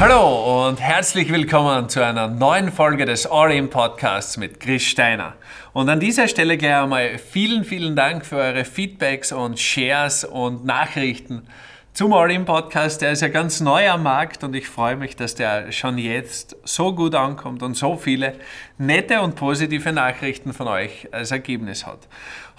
[0.00, 5.34] Hallo und herzlich willkommen zu einer neuen Folge des All-In Podcasts mit Chris Steiner.
[5.72, 10.64] Und an dieser Stelle gleich einmal vielen, vielen Dank für eure Feedbacks und Shares und
[10.64, 11.48] Nachrichten
[11.98, 13.02] zum All-In Podcast.
[13.02, 16.54] Der ist ja ganz neu am Markt und ich freue mich, dass der schon jetzt
[16.62, 18.34] so gut ankommt und so viele
[18.78, 22.06] nette und positive Nachrichten von euch als Ergebnis hat.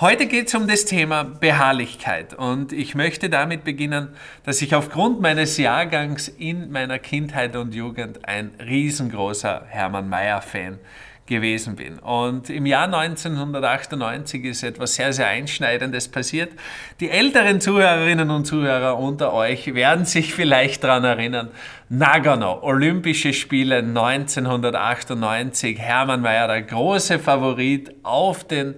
[0.00, 4.08] Heute geht es um das Thema Beharrlichkeit und ich möchte damit beginnen,
[4.42, 10.80] dass ich aufgrund meines Jahrgangs in meiner Kindheit und Jugend ein riesengroßer Hermann Mayer-Fan
[11.28, 12.00] gewesen bin.
[12.00, 16.50] Und im Jahr 1998 ist etwas sehr, sehr Einschneidendes passiert.
[16.98, 21.50] Die älteren Zuhörerinnen und Zuhörer unter euch werden sich vielleicht daran erinnern.
[21.88, 25.78] Nagano, Olympische Spiele 1998.
[25.78, 28.74] Hermann Mayer, der große Favorit auf den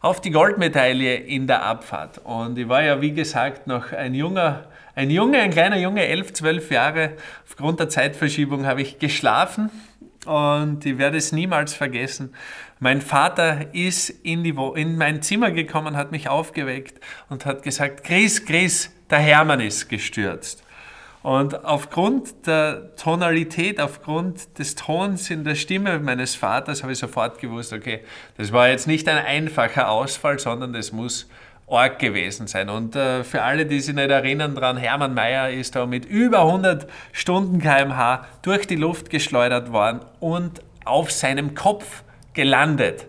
[0.00, 2.18] auf die Goldmedaille in der Abfahrt.
[2.18, 6.32] Und ich war ja, wie gesagt, noch ein junger, ein Junge, ein kleiner Junge, elf,
[6.32, 7.14] zwölf Jahre.
[7.44, 9.70] Aufgrund der Zeitverschiebung habe ich geschlafen
[10.26, 12.34] und ich werde es niemals vergessen.
[12.80, 18.04] Mein Vater ist in, die, in mein Zimmer gekommen, hat mich aufgeweckt und hat gesagt,
[18.04, 20.62] Chris, Chris, der Hermann ist gestürzt.
[21.22, 27.40] Und aufgrund der Tonalität, aufgrund des Tons in der Stimme meines Vaters habe ich sofort
[27.40, 28.04] gewusst, okay,
[28.36, 31.28] das war jetzt nicht ein einfacher Ausfall, sondern das muss
[31.70, 32.68] arg gewesen sein.
[32.68, 36.40] Und äh, für alle, die sich nicht erinnern dran, Hermann Mayer ist da mit über
[36.40, 42.02] 100 Stunden kmh durch die Luft geschleudert worden und auf seinem Kopf
[42.32, 43.06] gelandet.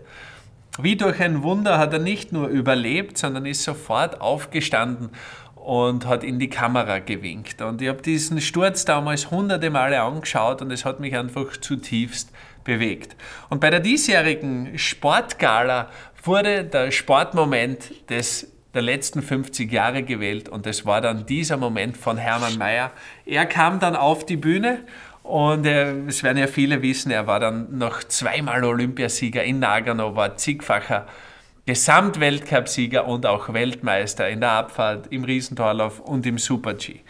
[0.81, 5.09] Wie durch ein Wunder hat er nicht nur überlebt, sondern ist sofort aufgestanden
[5.55, 7.61] und hat in die Kamera gewinkt.
[7.61, 12.31] Und ich habe diesen Sturz damals hunderte Male angeschaut und es hat mich einfach zutiefst
[12.63, 13.15] bewegt.
[13.49, 15.89] Und bei der diesjährigen Sportgala
[16.23, 21.97] wurde der Sportmoment des der letzten 50 Jahre gewählt und es war dann dieser Moment
[21.97, 22.91] von Hermann Mayer.
[23.25, 24.81] Er kam dann auf die Bühne
[25.23, 30.15] und äh, es werden ja viele wissen, er war dann noch zweimal Olympiasieger in Nagano,
[30.15, 31.07] war zigfacher
[31.65, 37.01] Gesamtweltcupsieger und auch Weltmeister in der Abfahrt, im Riesentorlauf und im Super-G.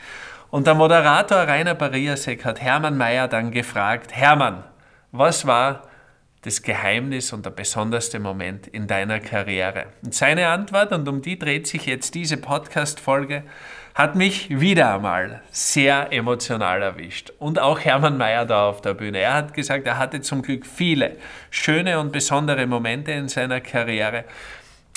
[0.50, 4.64] Und der Moderator Rainer Bariasek hat Hermann Mayer dann gefragt, Hermann,
[5.12, 5.89] was war
[6.42, 9.88] das Geheimnis und der besonderste Moment in deiner Karriere?
[10.02, 13.44] Und seine Antwort, und um die dreht sich jetzt diese Podcast-Folge,
[13.96, 17.32] hat mich wieder einmal sehr emotional erwischt.
[17.38, 19.20] Und auch Hermann Mayer da auf der Bühne.
[19.20, 21.18] Er hat gesagt, er hatte zum Glück viele
[21.50, 24.24] schöne und besondere Momente in seiner Karriere.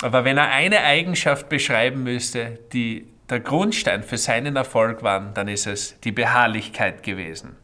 [0.01, 5.47] Aber wenn er eine Eigenschaft beschreiben müsste, die der Grundstein für seinen Erfolg war, dann
[5.47, 7.55] ist es die Beharrlichkeit gewesen.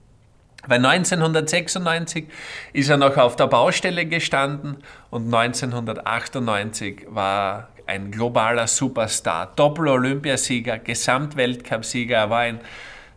[0.67, 2.27] Weil 1996
[2.73, 4.77] ist er noch auf der Baustelle gestanden
[5.09, 12.17] und 1998 war ein globaler Superstar, Doppel-Olympiasieger, Gesamtweltcupsieger.
[12.17, 12.59] Er war in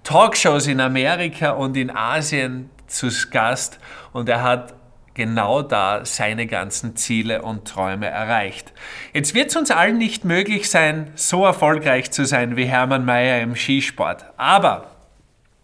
[0.04, 3.78] Talkshows in Amerika und in Asien zu Gast
[4.12, 4.74] und er hat
[5.14, 8.72] genau da seine ganzen Ziele und Träume erreicht.
[9.12, 13.42] Jetzt wird es uns allen nicht möglich sein, so erfolgreich zu sein wie Hermann Mayer
[13.42, 14.24] im Skisport.
[14.36, 14.90] Aber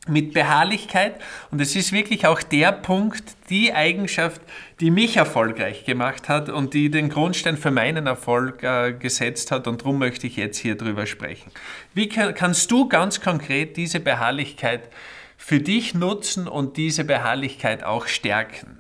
[0.09, 1.21] mit Beharrlichkeit.
[1.51, 4.41] Und es ist wirklich auch der Punkt, die Eigenschaft,
[4.81, 9.67] die mich erfolgreich gemacht hat und die den Grundstein für meinen Erfolg äh, gesetzt hat.
[9.67, 11.51] Und darum möchte ich jetzt hier drüber sprechen.
[11.95, 14.89] Wie kann, kannst du ganz konkret diese Beharrlichkeit
[15.37, 18.79] für dich nutzen und diese Beharrlichkeit auch stärken?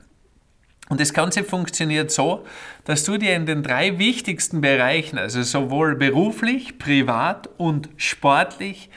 [0.88, 2.46] Und das Ganze funktioniert so,
[2.84, 8.88] dass du dir in den drei wichtigsten Bereichen, also sowohl beruflich, privat und sportlich,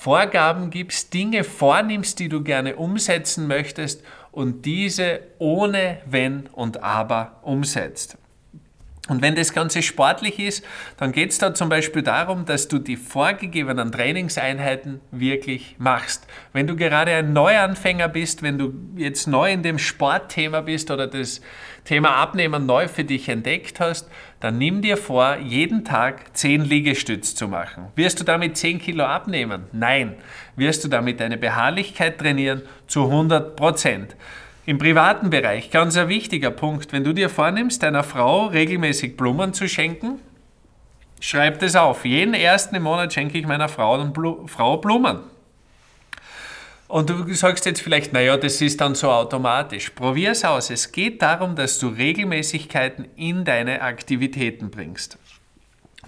[0.00, 7.40] Vorgaben gibst, Dinge vornimmst, die du gerne umsetzen möchtest und diese ohne Wenn und Aber
[7.42, 8.16] umsetzt.
[9.08, 10.64] Und wenn das Ganze sportlich ist,
[10.98, 16.26] dann geht es da zum Beispiel darum, dass du die vorgegebenen Trainingseinheiten wirklich machst.
[16.52, 21.06] Wenn du gerade ein Neuanfänger bist, wenn du jetzt neu in dem Sportthema bist oder
[21.06, 21.40] das
[21.84, 24.10] Thema Abnehmen neu für dich entdeckt hast,
[24.40, 27.86] dann nimm dir vor, jeden Tag 10 Liegestütz zu machen.
[27.96, 29.64] Wirst du damit 10 Kilo abnehmen?
[29.72, 30.16] Nein.
[30.54, 32.62] Wirst du damit deine Beharrlichkeit trainieren?
[32.86, 34.16] Zu 100 Prozent.
[34.68, 39.54] Im privaten Bereich, ganz ein wichtiger Punkt, wenn du dir vornimmst, deiner Frau regelmäßig Blumen
[39.54, 40.18] zu schenken,
[41.20, 42.04] schreib das auf.
[42.04, 44.12] Jeden ersten Monat schenke ich meiner Frau,
[44.46, 45.20] Frau Blumen.
[46.86, 49.88] Und du sagst jetzt vielleicht, naja, das ist dann so automatisch.
[49.88, 50.68] Probier es aus.
[50.68, 55.16] Es geht darum, dass du Regelmäßigkeiten in deine Aktivitäten bringst.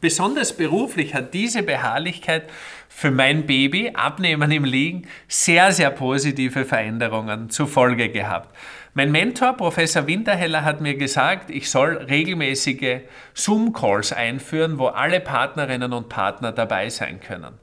[0.03, 2.45] Besonders beruflich hat diese Beharrlichkeit
[2.93, 8.55] für mein Baby, Abnehmen im Liegen, sehr, sehr positive Veränderungen zur Folge gehabt.
[8.93, 13.03] Mein Mentor, Professor Winterheller, hat mir gesagt, ich soll regelmäßige
[13.33, 17.55] Zoom-Calls einführen, wo alle Partnerinnen und Partner dabei sein können.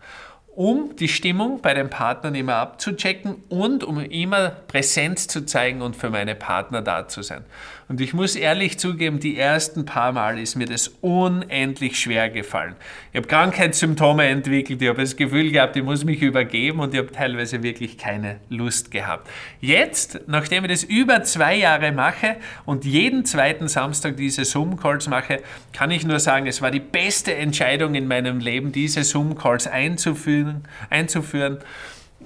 [0.58, 5.96] Um die Stimmung bei den Partnern immer abzuchecken und um immer Präsenz zu zeigen und
[5.96, 7.44] für meine Partner da zu sein.
[7.90, 12.76] Und ich muss ehrlich zugeben, die ersten paar Mal ist mir das unendlich schwer gefallen.
[13.14, 17.00] Ich habe Krankheitssymptome entwickelt, ich habe das Gefühl gehabt, ich muss mich übergeben und ich
[17.00, 19.30] habe teilweise wirklich keine Lust gehabt.
[19.62, 25.42] Jetzt, nachdem ich das über zwei Jahre mache und jeden zweiten Samstag diese Zoom-Calls mache,
[25.72, 30.47] kann ich nur sagen, es war die beste Entscheidung in meinem Leben, diese Zoom-Calls einzuführen.
[30.90, 31.60] Einzuführen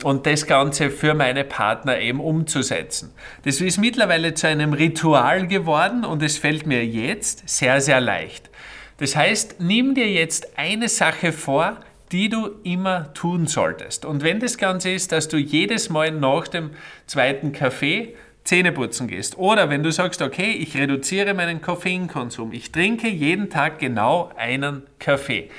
[0.03, 3.13] und das Ganze für meine Partner eben umzusetzen.
[3.43, 8.49] Das ist mittlerweile zu einem Ritual geworden und es fällt mir jetzt sehr, sehr leicht.
[8.97, 11.77] Das heißt, nimm dir jetzt eine Sache vor,
[12.11, 14.05] die du immer tun solltest.
[14.05, 16.71] Und wenn das Ganze ist, dass du jedes Mal nach dem
[17.07, 19.37] zweiten Kaffee Zähne putzen gehst.
[19.37, 22.53] Oder wenn du sagst, okay, ich reduziere meinen Koffeinkonsum.
[22.53, 25.49] Ich trinke jeden Tag genau einen Kaffee.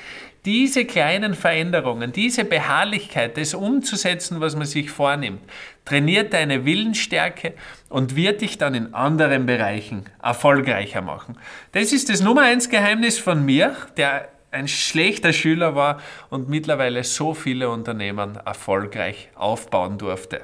[0.45, 5.41] Diese kleinen Veränderungen, diese Beharrlichkeit, das umzusetzen, was man sich vornimmt,
[5.85, 7.53] trainiert deine Willensstärke
[7.87, 11.37] und wird dich dann in anderen Bereichen erfolgreicher machen.
[11.71, 17.03] Das ist das Nummer eins Geheimnis von mir, der ein schlechter Schüler war und mittlerweile
[17.05, 20.41] so viele Unternehmen erfolgreich aufbauen durfte.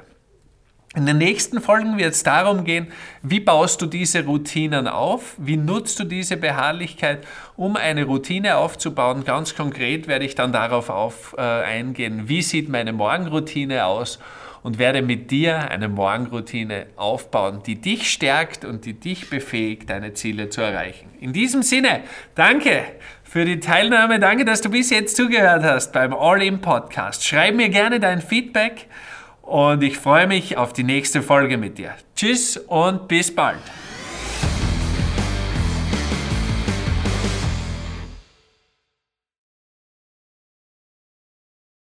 [0.96, 2.88] In den nächsten Folgen wird es darum gehen,
[3.22, 7.24] wie baust du diese Routinen auf, wie nutzt du diese Beharrlichkeit,
[7.56, 9.24] um eine Routine aufzubauen.
[9.24, 14.18] Ganz konkret werde ich dann darauf auf, äh, eingehen, wie sieht meine Morgenroutine aus
[14.64, 20.14] und werde mit dir eine Morgenroutine aufbauen, die dich stärkt und die dich befähigt, deine
[20.14, 21.08] Ziele zu erreichen.
[21.20, 22.00] In diesem Sinne,
[22.34, 22.82] danke
[23.22, 27.24] für die Teilnahme, danke, dass du bis jetzt zugehört hast beim All-In Podcast.
[27.24, 28.88] Schreib mir gerne dein Feedback
[29.50, 31.94] und ich freue mich auf die nächste Folge mit dir.
[32.14, 33.58] Tschüss und bis bald.